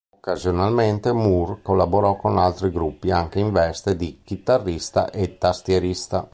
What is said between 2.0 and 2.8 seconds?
con altri